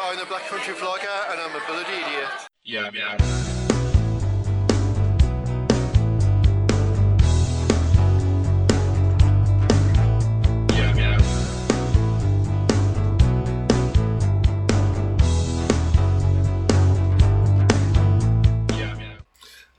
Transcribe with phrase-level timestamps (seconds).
[0.00, 2.28] I'm the Black Country Vlogger and I'm a bloody idiot.
[2.64, 3.16] Yeah, yeah.
[10.70, 11.18] Yeah, yeah.
[18.70, 19.16] Yeah, yeah.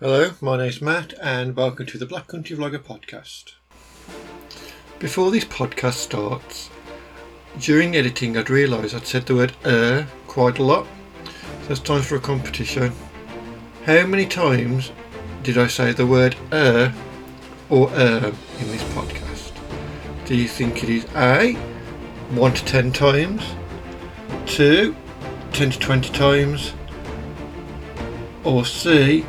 [0.02, 3.54] Hello, my name's Matt and welcome to the Black Country Vlogger podcast.
[5.00, 6.70] Before this podcast starts,
[7.58, 10.86] during editing I'd realised I'd said the word er quite a lot,
[11.64, 12.94] so it's time for a competition.
[13.86, 14.92] How many times
[15.44, 16.94] did I say the word er
[17.70, 19.54] or er in this podcast?
[20.26, 21.54] Do you think it is A,
[22.32, 23.44] 1 to 10 times,
[24.46, 24.96] 2,
[25.54, 26.74] 10 to 20 times,
[28.44, 29.26] or C,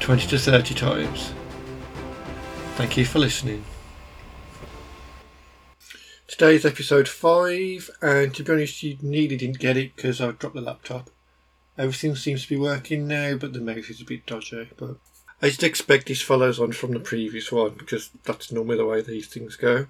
[0.00, 1.32] 20 to 30 times.
[2.76, 3.64] Thank you for listening.
[6.38, 10.54] Today's episode 5, and to be honest, you nearly didn't get it because I dropped
[10.54, 11.10] the laptop.
[11.76, 14.68] Everything seems to be working now, but the mouse is a bit dodgy.
[14.76, 14.98] But
[15.42, 19.02] I just expect this follows on from the previous one because that's normally the way
[19.02, 19.86] these things go.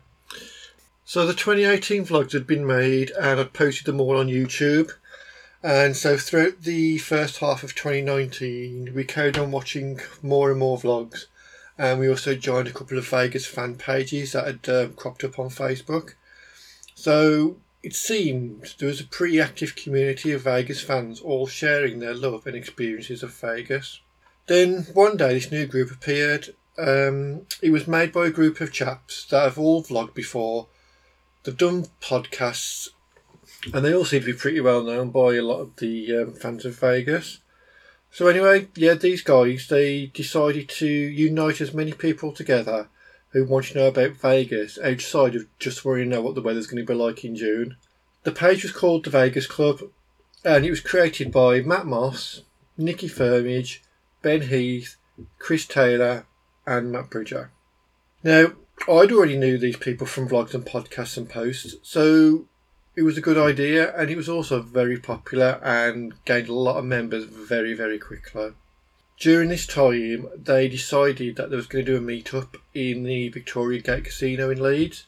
[1.04, 4.92] So the 2018 vlogs had been made, and I'd posted them all on YouTube.
[5.62, 10.78] And so throughout the first half of 2019, we carried on watching more and more
[10.78, 11.26] vlogs.
[11.76, 15.38] And we also joined a couple of Vegas fan pages that had uh, cropped up
[15.38, 16.14] on Facebook.
[16.98, 22.12] So it seemed there was a pretty active community of Vegas fans all sharing their
[22.12, 24.00] love and experiences of Vegas.
[24.48, 26.56] Then one day this new group appeared.
[26.76, 30.66] Um, it was made by a group of chaps that have all vlogged before.
[31.44, 32.88] They've done podcasts
[33.72, 36.32] and they all seem to be pretty well known by a lot of the um,
[36.32, 37.38] fans of Vegas.
[38.10, 42.88] So anyway, yeah, these guys they decided to unite as many people together
[43.30, 46.66] who want to know about Vegas outside of just wanting to know what the weather's
[46.66, 47.76] going to be like in June.
[48.24, 49.80] The page was called the Vegas Club,
[50.44, 52.42] and it was created by Matt Moss,
[52.76, 53.80] Nikki Firmage,
[54.22, 54.96] Ben Heath,
[55.38, 56.26] Chris Taylor,
[56.66, 57.50] and Matt Bridger.
[58.22, 58.52] Now,
[58.88, 62.46] I'd already knew these people from vlogs and podcasts and posts, so
[62.96, 66.78] it was a good idea and it was also very popular and gained a lot
[66.78, 68.50] of members very, very quickly.
[69.18, 73.28] During this time, they decided that they was going to do a meet-up in the
[73.30, 75.06] Victoria Gate Casino in Leeds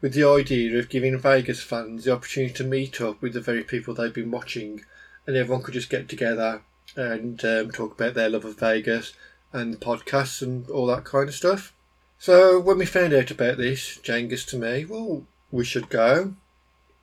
[0.00, 3.64] with the idea of giving Vegas fans the opportunity to meet up with the very
[3.64, 4.84] people they've been watching
[5.26, 6.62] and everyone could just get together
[6.94, 9.14] and um, talk about their love of Vegas
[9.52, 11.72] and the podcasts and all that kind of stuff.
[12.18, 16.34] So when we found out about this, Jane gets to me, well, we should go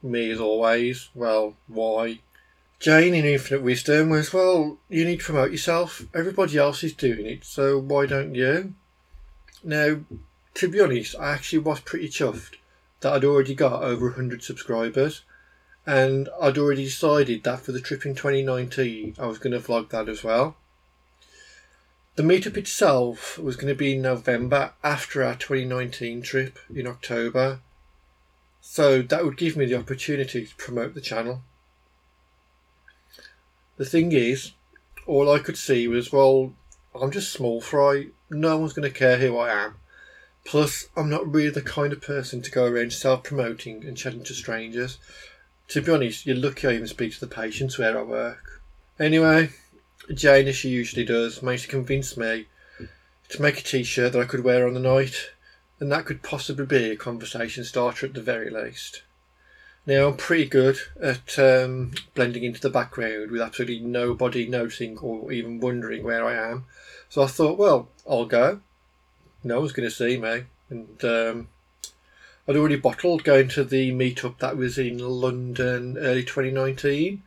[0.01, 2.19] me as always, well, why?
[2.79, 6.03] Jane, in infinite wisdom, was, well, you need to promote yourself.
[6.13, 8.75] Everybody else is doing it, so why don't you?
[9.63, 10.01] Now,
[10.53, 12.57] to be honest, I actually was pretty chuffed
[12.99, 15.23] that I'd already got over 100 subscribers,
[15.87, 19.89] and I'd already decided that for the trip in 2019, I was going to vlog
[19.89, 20.55] that as well.
[22.15, 27.59] The meetup itself was going to be in November after our 2019 trip in October,
[28.61, 31.41] so that would give me the opportunity to promote the channel.
[33.77, 34.51] The thing is,
[35.05, 36.53] all I could see was, well,
[36.99, 38.07] I'm just small fry.
[38.29, 39.75] No one's going to care who I am.
[40.45, 44.23] Plus, I'm not really the kind of person to go around self promoting and chatting
[44.23, 44.97] to strangers.
[45.69, 48.61] To be honest, you're lucky I even speak to the patients where I work.
[48.99, 49.49] Anyway,
[50.13, 52.47] Jane, as she usually does, managed to convince me
[53.29, 55.31] to make a t shirt that I could wear on the night
[55.79, 59.03] and that could possibly be a conversation starter at the very least.
[59.87, 65.31] Now, I'm pretty good at um, blending into the background with absolutely nobody noticing or
[65.31, 66.65] even wondering where I am.
[67.07, 68.59] So I thought, well, I'll go.
[69.45, 70.43] No one's going to see me.
[70.69, 71.47] And um,
[72.49, 77.23] I'd already bottled going to the meetup that was in London early 2019.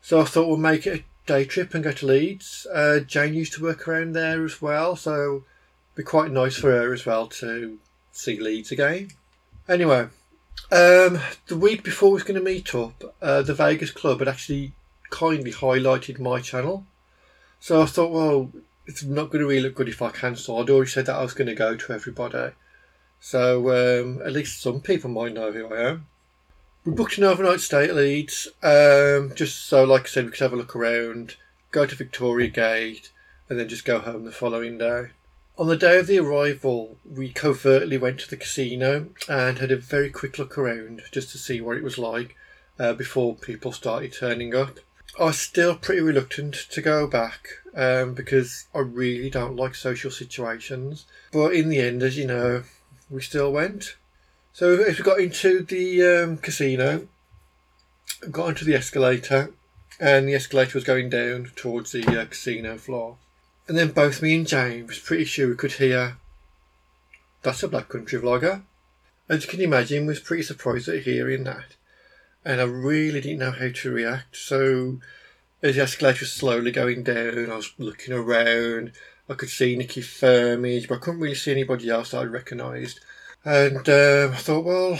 [0.00, 2.66] So I thought we'll make it a day trip and go to Leeds.
[2.72, 6.70] Uh, Jane used to work around there as well, so it'd be quite nice for
[6.70, 7.78] her as well to
[8.10, 9.10] see Leeds again.
[9.68, 10.08] Anyway,
[10.70, 14.28] um, the week before we was going to meet up, uh, the Vegas Club had
[14.28, 14.72] actually
[15.10, 16.86] kindly highlighted my channel.
[17.60, 18.52] So I thought, well,
[18.86, 20.58] it's not going to really look good if I cancel.
[20.58, 22.54] I'd already said that I was going to go to everybody.
[23.20, 26.06] So um, at least some people might know who I am.
[26.84, 30.40] We booked an overnight stay at Leeds, um, just so, like I said, we could
[30.40, 31.36] have a look around,
[31.70, 33.10] go to Victoria Gate,
[33.48, 35.06] and then just go home the following day.
[35.56, 39.76] On the day of the arrival, we covertly went to the casino and had a
[39.76, 42.34] very quick look around just to see what it was like
[42.76, 44.80] uh, before people started turning up.
[45.16, 47.46] I was still pretty reluctant to go back
[47.76, 51.06] um, because I really don't like social situations.
[51.30, 52.64] But in the end, as you know,
[53.08, 53.94] we still went.
[54.52, 57.06] So as we got into the um, casino,
[58.28, 59.52] got onto the escalator,
[60.00, 63.18] and the escalator was going down towards the uh, casino floor.
[63.66, 66.18] And then both me and Jane's pretty sure we could hear,
[67.42, 68.62] that's a Black Country vlogger.
[69.28, 71.76] As you can imagine, was pretty surprised at hearing that.
[72.44, 74.36] And I really didn't know how to react.
[74.36, 74.98] So
[75.62, 78.92] as the escalator was slowly going down, I was looking around.
[79.30, 83.00] I could see Nikki Firmage, but I couldn't really see anybody else that I recognised.
[83.46, 84.98] And um, I thought, well,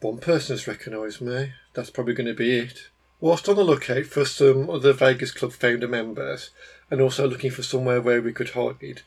[0.00, 1.52] one person has recognised me.
[1.74, 2.88] That's probably going to be it.
[3.20, 6.50] Whilst on the lookout for some other Vegas Club founder members,
[6.92, 9.00] and also looking for somewhere where we could hide,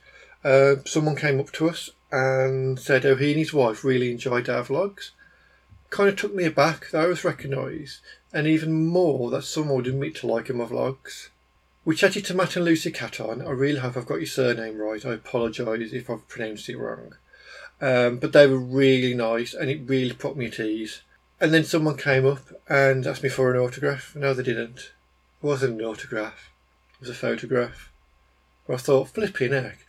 [0.43, 4.49] uh, someone came up to us and said "Oh, he and his wife really enjoyed
[4.49, 5.11] our vlogs.
[5.91, 7.99] Kind of took me aback that I was recognised,
[8.33, 11.29] and even more that someone would admit to liking my vlogs.
[11.85, 13.43] We chatted to Matt and Lucy Caton.
[13.43, 15.05] I really hope I've got your surname right.
[15.05, 17.13] I apologise if I've pronounced it wrong.
[17.79, 21.03] Um, but they were really nice and it really put me at ease.
[21.39, 24.15] And then someone came up and asked me for an autograph.
[24.15, 24.79] No, they didn't.
[24.79, 26.49] It wasn't an autograph.
[27.05, 27.91] Was a photograph.
[28.65, 29.85] But I thought, flipping heck.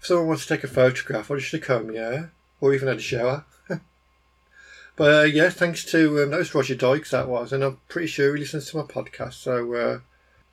[0.00, 2.26] If someone wants to take a photograph, I should have come, yeah?
[2.60, 3.44] Or even had a shower.
[4.96, 7.52] but uh, yeah, thanks to, um, that was Roger Dykes, that was.
[7.52, 9.34] And I'm pretty sure he listens to my podcast.
[9.34, 10.00] So uh,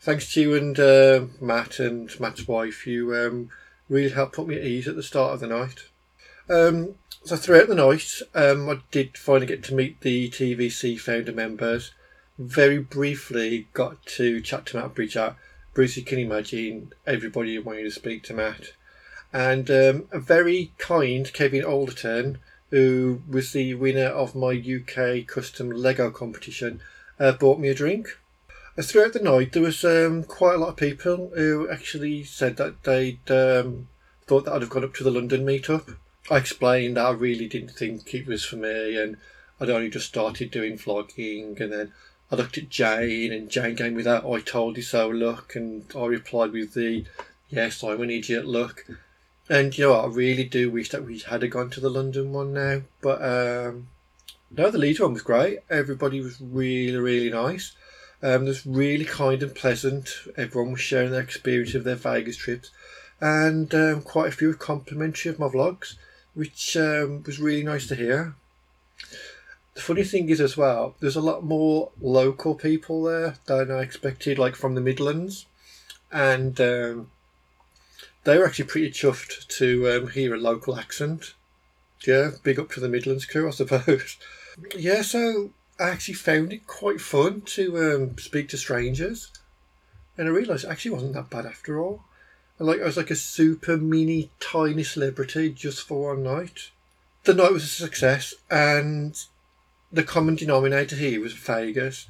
[0.01, 2.85] thanks to you and uh, Matt and Matt's wife.
[2.85, 3.49] You um,
[3.89, 5.85] really helped put me at ease at the start of the night.
[6.47, 6.93] Um,
[7.23, 11.91] so throughout the night, um, I did finally get to meet the TVC founder members.
[12.37, 15.37] Very briefly, got to chat to Matt Bridger.
[15.73, 18.73] Bruce, you can imagine everybody wanting to speak to Matt.
[19.31, 22.37] And um, a very kind Kevin Alderton,
[22.69, 26.81] who was the winner of my UK custom Lego competition,
[27.19, 28.19] uh, bought me a drink.
[28.77, 32.57] Uh, throughout the night, there was um, quite a lot of people who actually said
[32.57, 33.87] that they'd um,
[34.27, 35.95] thought that I'd have gone up to the London meetup.
[36.29, 39.17] I explained that I really didn't think it was for me, and
[39.59, 41.93] I'd only just started doing vlogging, and then
[42.31, 45.85] I looked at Jane, and Jane gave me that "I told you so" look, and
[45.95, 47.05] I replied with the
[47.49, 48.85] "Yes, I'm an idiot" look.
[49.49, 50.05] And you know what?
[50.05, 53.87] I really do wish that we had gone to the London one now, but um,
[54.49, 55.59] no, the Leeds one was great.
[55.69, 57.73] Everybody was really, really nice.
[58.21, 60.09] Um, it was really kind and pleasant.
[60.37, 62.71] Everyone was sharing their experience of their Vegas trips,
[63.19, 65.95] and um, quite a few complimentary of my vlogs
[66.33, 68.35] which um, was really nice to hear.
[69.75, 73.81] The funny thing is, as well, there's a lot more local people there than I
[73.81, 75.47] expected, like from the Midlands,
[76.11, 77.11] and um,
[78.23, 81.33] they were actually pretty chuffed to um, hear a local accent.
[82.05, 84.17] Yeah, big up to the Midlands crew, I suppose.
[84.77, 89.31] yeah, so I actually found it quite fun to um, speak to strangers,
[90.17, 92.03] and I realised it actually wasn't that bad after all.
[92.59, 96.69] And like I was like a super mini tiny celebrity just for one night.
[97.23, 99.19] The night was a success, and
[99.93, 102.07] the common denominator here was Vegas,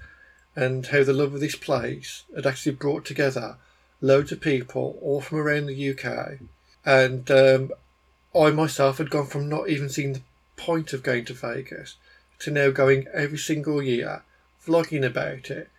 [0.56, 3.58] and how the love of this place had actually brought together
[4.00, 6.40] loads of people all from around the UK,
[6.86, 7.72] and um,
[8.34, 10.22] I myself had gone from not even seeing the
[10.56, 11.98] point of going to Vegas
[12.40, 14.24] to now going every single year,
[14.66, 15.70] vlogging about it,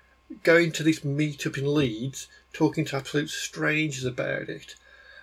[0.42, 4.74] going to this meetup in Leeds, talking to absolute strangers about it.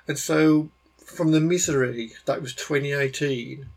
[0.08, 3.68] And so, from the misery that was 2018,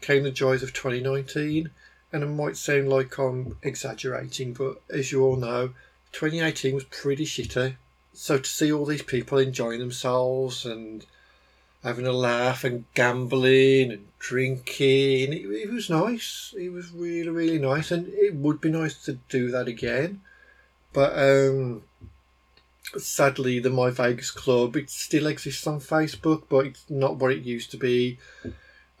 [0.00, 1.70] came the joys of 2019.
[2.12, 5.68] And it might sound like I'm exaggerating, but as you all know,
[6.12, 7.76] 2018 was pretty shitty.
[8.14, 11.04] So to see all these people enjoying themselves and
[11.82, 16.54] having a laugh and gambling and drinking, it, it was nice.
[16.58, 20.22] It was really, really nice, and it would be nice to do that again.
[20.92, 21.82] But um,
[22.96, 27.44] sadly, the My Vegas Club it still exists on Facebook, but it's not what it
[27.44, 28.18] used to be.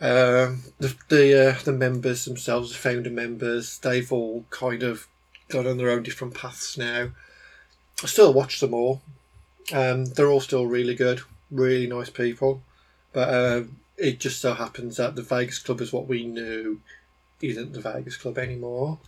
[0.00, 5.08] Um, the the uh, the members themselves, the founder members, they've all kind of
[5.48, 7.10] gone on their own different paths now.
[8.02, 9.02] I still watch them all.
[9.72, 12.62] Um, they're all still really good, really nice people,
[13.12, 16.80] but um, it just so happens that the Vegas Club is what we knew
[17.42, 18.98] isn't the Vegas Club anymore.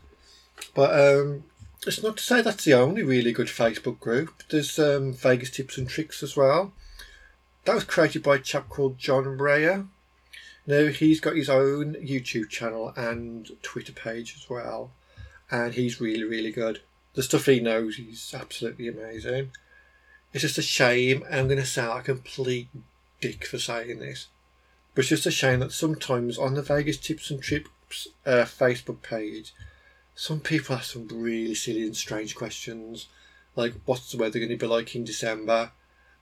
[0.75, 1.45] But um,
[1.87, 4.43] it's not to say that's the only really good Facebook group.
[4.51, 6.73] There's um, Vegas Tips and Tricks as well.
[7.65, 9.87] That was created by a chap called John Breyer.
[10.67, 14.93] Now he's got his own YouTube channel and Twitter page as well,
[15.51, 16.83] and he's really really good.
[17.15, 19.51] The stuff he knows, he's absolutely amazing.
[20.33, 21.25] It's just a shame.
[21.31, 22.69] I'm going to sound a complete
[23.21, 24.29] dick for saying this,
[24.95, 29.03] but it's just a shame that sometimes on the Vegas Tips and Tricks uh, Facebook
[29.03, 29.53] page,
[30.15, 33.09] some people ask some really silly and strange questions,
[33.57, 35.73] like what's the weather going to be like in December?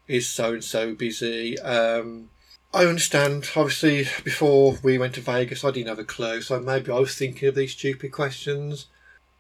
[0.07, 1.59] Is so and so busy?
[1.59, 2.30] Um,
[2.72, 3.48] I understand.
[3.56, 7.16] Obviously, before we went to Vegas, I didn't have a clue, so maybe I was
[7.16, 8.87] thinking of these stupid questions.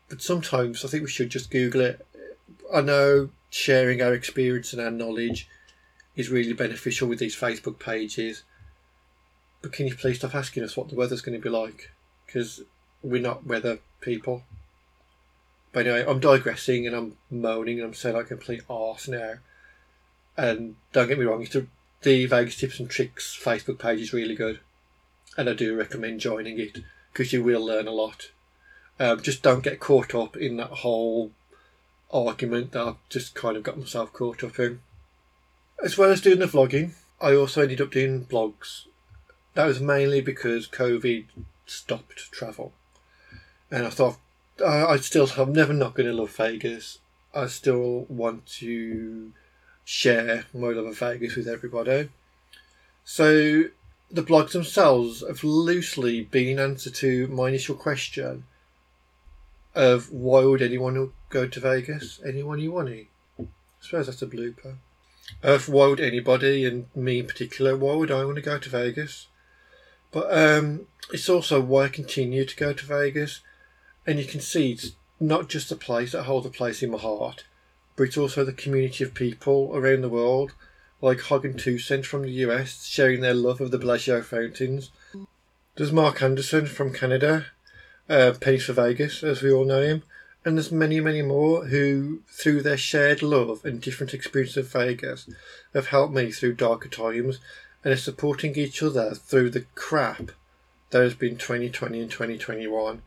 [0.08, 2.06] But sometimes I think we should just Google it.
[2.72, 5.48] I know sharing our experience and our knowledge
[6.16, 8.42] is really beneficial with these Facebook pages.
[9.62, 11.92] But can you please stop asking us what the weather's going to be like?
[12.26, 12.62] Because
[13.02, 14.42] we're not weather people.
[15.72, 19.34] But anyway, I'm digressing and I'm moaning and I'm saying like complete arse now.
[20.36, 21.66] And don't get me wrong, it's a,
[22.02, 24.60] the Vegas Tips and Tricks Facebook page is really good.
[25.36, 26.78] And I do recommend joining it
[27.12, 28.30] because you will learn a lot.
[29.00, 31.30] Um, just don't get caught up in that whole
[32.12, 34.80] argument that I've just kind of got myself caught up in.
[35.82, 38.86] As well as doing the vlogging, I also ended up doing blogs.
[39.54, 41.26] That was mainly because COVID
[41.66, 42.72] stopped travel.
[43.70, 44.16] And I thought,
[44.60, 46.98] uh, I still, I'm never not going to love Vegas.
[47.34, 49.32] I still want to
[49.88, 52.10] share my love of Vegas with everybody.
[53.06, 53.64] So
[54.10, 58.44] the blogs themselves have loosely been an answer to my initial question
[59.74, 62.20] of why would anyone go to Vegas?
[62.22, 63.06] Anyone you want to?
[63.40, 63.46] I
[63.80, 64.74] suppose that's a blooper.
[65.42, 68.68] Of why would anybody, and me in particular, why would I want to go to
[68.68, 69.28] Vegas?
[70.10, 73.40] But um, it's also why I continue to go to Vegas,
[74.06, 76.98] and you can see it's not just a place that holds a place in my
[76.98, 77.44] heart,
[77.98, 80.52] but it's also the community of people around the world,
[81.02, 84.92] like Hog and Two Cent from the US, sharing their love of the Bellagio fountains.
[85.74, 87.46] There's Mark Anderson from Canada,
[88.08, 90.04] uh, Pennies for Vegas, as we all know him,
[90.44, 95.28] and there's many, many more who, through their shared love and different experience of Vegas,
[95.74, 97.40] have helped me through darker times
[97.82, 100.30] and are supporting each other through the crap
[100.90, 103.02] that has been 2020 and 2021.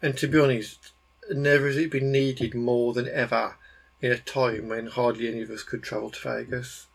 [0.00, 0.92] And to be honest,
[1.28, 3.56] never has it been needed more than ever
[4.00, 6.86] in a time when hardly any of us could travel to Vegas.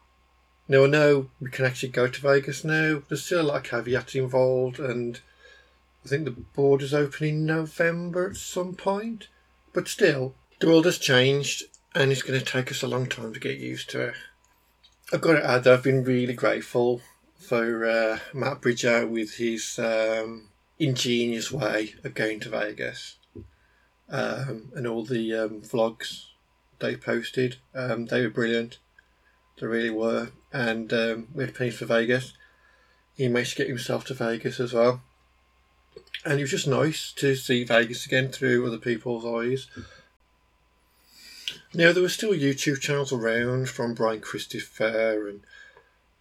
[0.67, 3.01] Now I know we can actually go to Vegas now.
[3.07, 5.19] There's still a lot of caveats involved, and
[6.05, 9.27] I think the borders open in November at some point.
[9.73, 13.33] But still, the world has changed, and it's going to take us a long time
[13.33, 14.15] to get used to it.
[15.11, 17.01] I've got to add that I've been really grateful
[17.35, 23.17] for uh, Matt Bridger with his um, ingenious way of going to Vegas
[24.09, 26.27] um, and all the um, vlogs
[26.83, 27.55] they posted.
[27.73, 28.77] Um, they were brilliant.
[29.59, 30.31] They really were.
[30.51, 32.33] And um, we had Pennies for Vegas.
[33.15, 35.01] He managed to get himself to Vegas as well.
[36.25, 39.67] And it was just nice to see Vegas again through other people's eyes.
[41.73, 45.41] Now, there were still YouTube channels around from Brian Christopher and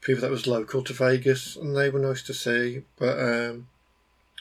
[0.01, 2.83] people that was local to Vegas, and they were nice to see.
[2.99, 3.69] But um,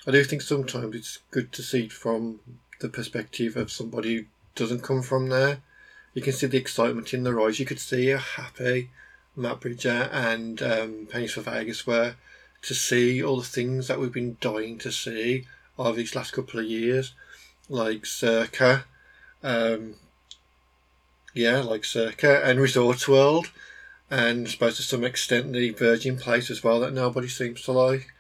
[0.08, 2.40] I do think sometimes it's good to see from
[2.80, 4.25] the perspective of somebody who
[4.56, 5.62] doesn't come from there.
[6.13, 7.60] You can see the excitement in their eyes.
[7.60, 8.89] You could see how happy
[9.36, 12.15] Matt Bridger and um, Pennies for Vegas were
[12.63, 16.60] to see all the things that we've been dying to see over these last couple
[16.60, 17.13] of years,
[17.70, 18.86] like Circa,
[19.41, 19.96] um,
[21.34, 23.50] yeah, like Circa and Resorts World,
[24.10, 27.72] and I suppose to some extent the Virgin Place as well that nobody seems to
[27.72, 28.12] like.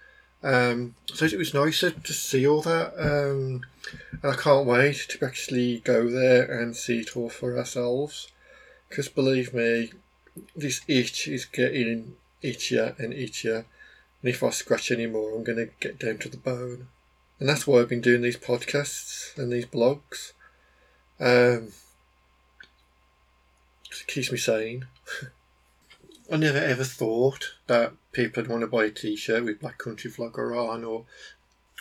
[0.43, 3.61] Um, so it was nice to, see all that, um,
[4.23, 8.27] and I can't wait to actually go there and see it all for ourselves.
[8.89, 9.91] Because believe me,
[10.55, 13.65] this itch is getting itchier and itchier.
[14.21, 16.87] And if I scratch any more, I'm going to get down to the bone.
[17.39, 20.33] And that's why I've been doing these podcasts and these blogs.
[21.19, 21.71] Um,
[23.89, 24.87] it keeps me sane.
[26.31, 30.11] I never ever thought that people would want to buy a t-shirt with Black Country
[30.11, 31.05] Vlogger on or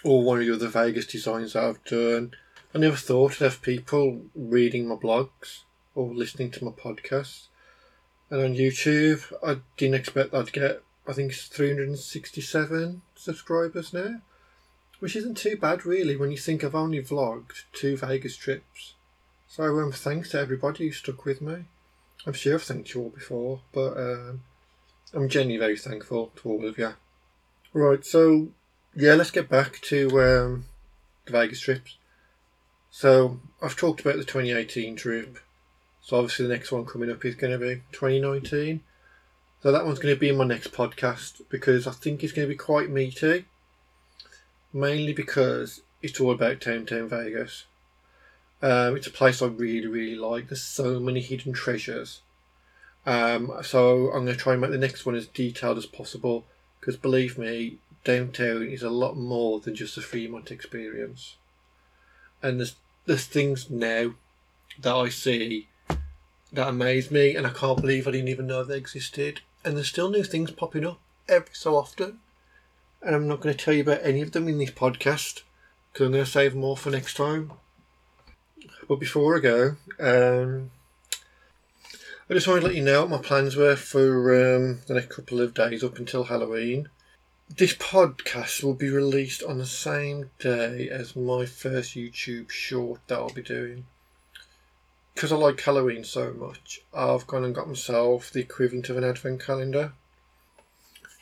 [0.02, 2.32] or one of the other Vegas designs that I've done.
[2.74, 5.62] I never thought I'd have people reading my blogs
[5.94, 7.48] or listening to my podcasts.
[8.30, 14.20] And on YouTube, I didn't expect I'd get, I think it's 367 subscribers now,
[15.00, 18.94] which isn't too bad really when you think I've only vlogged two Vegas trips.
[19.48, 21.64] So um, thanks to everybody who stuck with me.
[22.24, 24.42] I'm sure I've thanked you all before, but um,
[25.12, 26.94] I'm genuinely very thankful to all of you.
[27.72, 28.48] Right, so
[28.94, 30.64] yeah, let's get back to um,
[31.26, 31.96] the Vegas trips.
[32.90, 35.38] So I've talked about the 2018 trip.
[36.02, 38.82] So obviously the next one coming up is going to be 2019.
[39.62, 42.48] So that one's going to be in my next podcast because I think it's going
[42.48, 43.44] to be quite meaty.
[44.72, 47.66] Mainly because it's all about downtown Vegas.
[48.62, 50.48] Um, it's a place I really, really like.
[50.48, 52.22] There's so many hidden treasures.
[53.06, 56.44] Um, so I'm going to try and make the next one as detailed as possible
[56.78, 61.36] because believe me, downtown is a lot more than just a Fremont experience.
[62.42, 62.76] And there's
[63.06, 64.12] there's things now
[64.80, 65.68] that I see
[66.52, 69.40] that amaze me, and I can't believe I didn't even know they existed.
[69.64, 72.20] And there's still new things popping up every so often.
[73.02, 75.42] And I'm not going to tell you about any of them in this podcast
[75.92, 77.52] because I'm going to save more for next time.
[78.88, 80.70] But before I go, um,
[82.30, 85.10] I just wanted to let you know what my plans were for um, the next
[85.10, 86.88] couple of days up until Halloween.
[87.48, 93.18] This podcast will be released on the same day as my first YouTube short that
[93.18, 93.86] I'll be doing.
[95.12, 99.02] Because I like Halloween so much, I've gone and got myself the equivalent of an
[99.02, 99.94] advent calendar.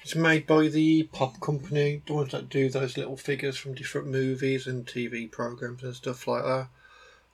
[0.02, 4.08] It's made by the Pop Company, the ones that do those little figures from different
[4.08, 6.68] movies and TV programs and stuff like that.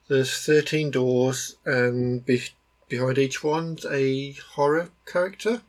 [0.07, 2.25] There's 13 doors, and
[2.95, 5.63] behind each one's a horror character.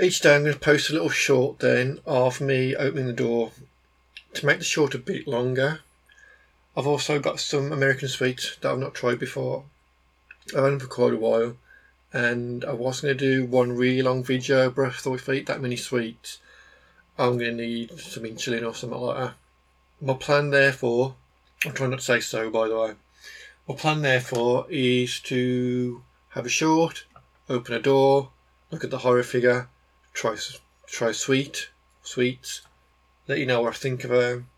[0.00, 3.52] Each day I'm going to post a little short then of me opening the door
[4.32, 5.80] to make the short a bit longer.
[6.74, 9.64] I've also got some American sweets that I've not tried before.
[10.56, 11.56] I've had them a while
[12.10, 15.32] and I was going to do one really long video, but I thought if I
[15.34, 16.38] eat that many sweets,
[17.18, 19.34] I'm going to need some insulin or something like that.
[20.00, 21.16] My plan, therefore,
[21.66, 22.92] I'm trying not to say so, by the way.
[23.68, 27.04] My plan, therefore, is to have a short,
[27.48, 28.30] open a door,
[28.70, 29.68] look at the horror figure,
[30.12, 30.36] try
[30.86, 31.70] try sweet,
[32.02, 32.62] sweets,
[33.28, 34.48] let you know what I think of them,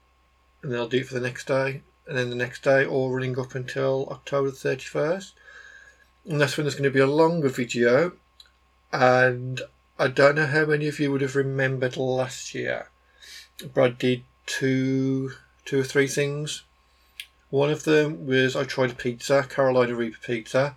[0.62, 3.10] and then I'll do it for the next day, and then the next day, all
[3.10, 5.32] running up until October the 31st
[6.26, 8.12] and that's when there's going to be a longer video.
[8.92, 9.60] And
[9.98, 12.90] I don't know how many of you would have remembered last year,
[13.74, 15.32] but I did two,
[15.64, 16.62] two or three things.
[17.54, 20.76] One of them was I tried a pizza, Carolina Reaper pizza.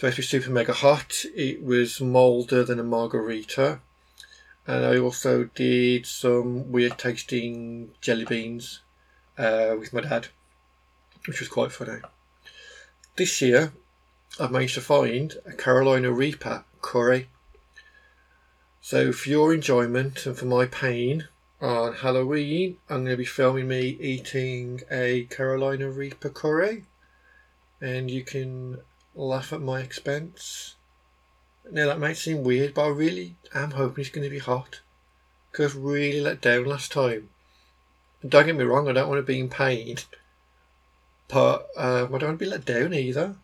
[0.00, 1.24] Be super mega hot.
[1.34, 3.80] It was molder than a margherita.
[4.68, 8.82] And I also did some weird tasting jelly beans
[9.36, 10.28] uh, with my dad,
[11.26, 12.02] which was quite funny.
[13.16, 13.72] This year,
[14.38, 17.30] I've managed to find a Carolina Reaper curry.
[18.80, 21.26] So, for your enjoyment and for my pain
[21.60, 26.84] on Halloween, I'm going to be filming me eating a Carolina Reaper curry,
[27.80, 28.78] and you can
[29.14, 30.76] laugh at my expense.
[31.70, 34.80] Now, that might seem weird, but I really am hoping it's going to be hot
[35.52, 37.28] because really let down last time.
[38.26, 39.96] Don't get me wrong, I don't want to be in pain,
[41.28, 43.36] but um, I don't want to be let down either.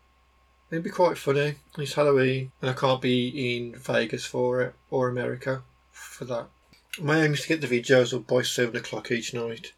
[0.70, 1.56] It'd be quite funny.
[1.78, 5.62] It's Halloween, and I can't be in Vegas for it or America
[5.92, 6.48] for that.
[6.98, 9.72] My aim is to get the videos up by seven o'clock each night.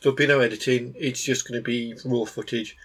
[0.00, 0.94] There'll be no editing.
[0.98, 2.76] It's just going to be raw footage.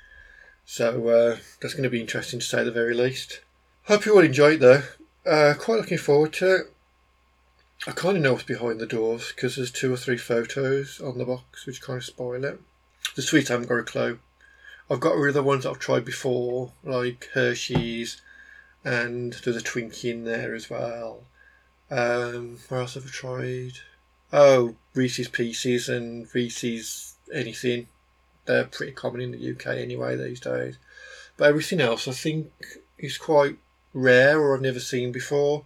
[0.66, 3.42] So uh, that's going to be interesting to say the very least.
[3.86, 4.84] Hope you all enjoy it though.
[5.26, 6.62] Uh, quite looking forward to it.
[7.88, 11.18] I kind of know what's behind the doors because there's two or three photos on
[11.18, 12.60] the box which kind of spoil it.
[13.16, 14.20] The sweets I haven't got a clue.
[14.90, 18.22] I've got the ones I've tried before, like Hershey's,
[18.84, 21.24] and there's a Twinkie in there as well.
[21.92, 23.74] Um, where else have I tried?
[24.32, 27.88] Oh, Reese's Pieces and Reese's anything.
[28.46, 30.78] They're pretty common in the UK anyway these days.
[31.38, 32.52] But everything else I think
[32.98, 33.58] is quite
[33.94, 35.66] rare or I've never seen before.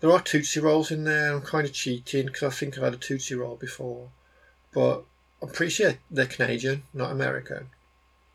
[0.00, 1.32] There are Tootsie Rolls in there.
[1.32, 4.08] I'm kind of cheating because I think I've had a Tootsie Roll before.
[4.72, 5.04] But
[5.40, 7.68] I'm pretty sure they're Canadian, not American.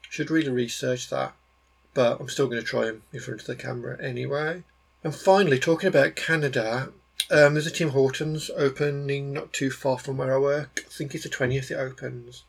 [0.10, 1.34] Should really research that,
[1.94, 4.64] but I'm still going to try them in front of the camera anyway.
[5.04, 6.94] And finally, talking about Canada,
[7.30, 10.84] um, there's a Tim Hortons opening not too far from where I work.
[10.86, 12.44] I think it's the 20th it opens.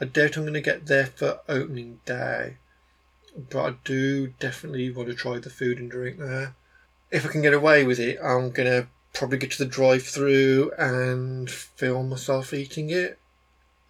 [0.00, 2.56] I doubt I'm going to get there for opening day,
[3.50, 6.54] but I do definitely want to try the food and drink there.
[7.10, 10.02] If I can get away with it, I'm going to probably get to the drive
[10.02, 13.18] through and film myself eating it.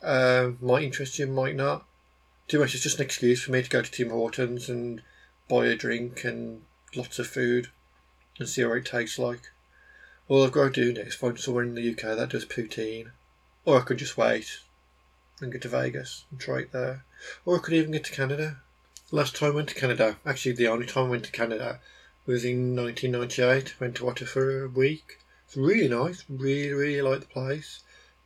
[0.02, 1.85] Um, might interest you, might not
[2.50, 2.74] too much.
[2.74, 5.02] It's just an excuse for me to go to Tim Hortons and
[5.48, 6.62] buy a drink and
[6.94, 7.68] lots of food
[8.38, 9.50] and see what it tastes like.
[10.30, 13.10] All I've got to do next find somewhere in the UK that does poutine.
[13.64, 14.60] Or I could just wait
[15.40, 17.04] and get to Vegas and try it there.
[17.44, 18.58] Or I could even get to Canada.
[19.10, 21.80] Last time I went to Canada, actually the only time I went to Canada
[22.26, 23.80] was in 1998.
[23.80, 25.18] Went to Ottawa for a week.
[25.48, 26.24] It's really nice.
[26.28, 27.82] Really, really like the place.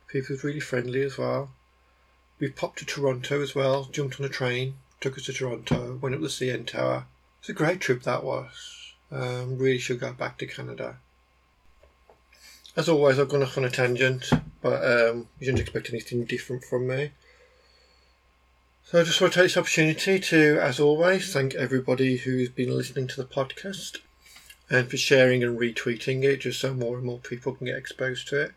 [0.07, 1.53] People are really friendly as well.
[2.37, 6.13] We popped to Toronto as well, jumped on a train, took us to Toronto, went
[6.13, 7.07] up the CN Tower.
[7.39, 8.93] It's a great trip that was.
[9.11, 10.99] Um, really should go back to Canada.
[12.77, 14.29] As always, I've gone off on a tangent,
[14.61, 17.11] but um, you shouldn't expect anything different from me.
[18.83, 22.75] So I just want to take this opportunity to, as always, thank everybody who's been
[22.75, 23.99] listening to the podcast
[24.69, 28.27] and for sharing and retweeting it, just so more and more people can get exposed
[28.27, 28.51] to it.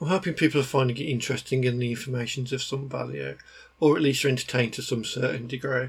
[0.00, 3.36] I'm hoping people are finding it interesting and the information's of some value,
[3.80, 5.88] or at least are entertained to some certain degree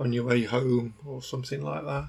[0.00, 2.08] on your way home or something like that.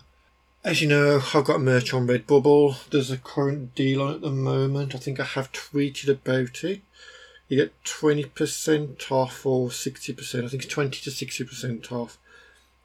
[0.63, 2.87] As you know, I've got merch on Redbubble.
[2.91, 4.93] There's a current deal on at the moment.
[4.93, 6.81] I think I have tweeted about it.
[7.47, 10.45] you get 20% off or 60%.
[10.45, 12.19] I think it's 20 to 60% off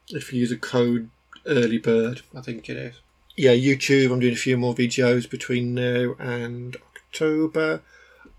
[0.08, 1.10] if you use a code
[1.44, 3.00] early bird, I think it is.
[3.36, 7.82] Yeah, YouTube, I'm doing a few more videos between now and October.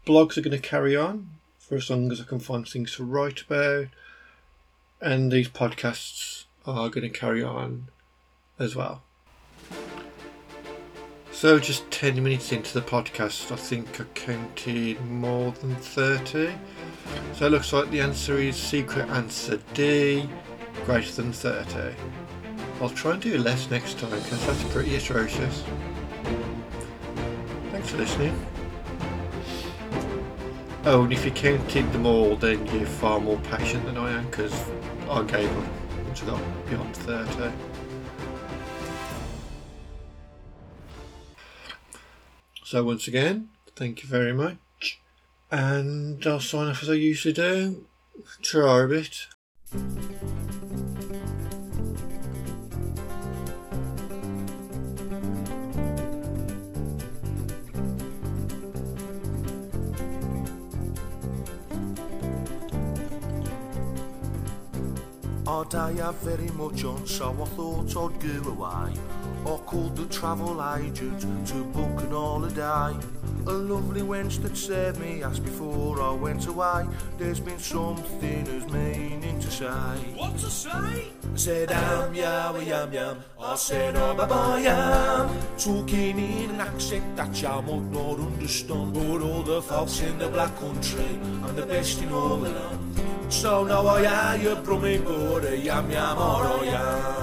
[0.05, 3.03] Blogs are going to carry on for as long as I can find things to
[3.03, 3.89] write about.
[4.99, 7.89] And these podcasts are going to carry on
[8.57, 9.03] as well.
[11.37, 16.51] So, just 10 minutes into the podcast, I think I counted more than 30.
[17.33, 20.27] So, it looks like the answer is secret answer D,
[20.83, 21.95] greater than 30.
[22.81, 25.63] I'll try and do less next time because that's pretty atrocious.
[27.69, 28.33] Thanks for listening.
[30.85, 34.25] Oh, and if you counted them all, then you're far more patient than I am
[34.25, 34.59] because
[35.07, 37.66] I gave up once I got beyond 30.
[42.69, 44.99] So, once again, thank you very much.
[45.49, 47.85] And I'll sign off as I usually do.
[48.41, 49.27] Try a bit.
[65.69, 69.16] Day I very much on, so I thought I'd go away.
[69.47, 72.99] I called the travel agent to book an holiday.
[73.45, 76.85] A lovely wench that served me asked before I went away.
[77.17, 79.65] There's been something who's meaning to say.
[80.17, 80.67] What to say?
[80.69, 83.23] I said, am, yow, yam, yam.
[83.39, 85.29] I said, oh, bye, bye, yam.
[85.57, 88.93] Talking in an accent that you might not understand.
[88.95, 91.07] But all the folks in the black country,
[91.41, 93.31] I'm the best in all the land.
[93.31, 97.16] So now I hear you brumming, but a yam, yam, or a yam.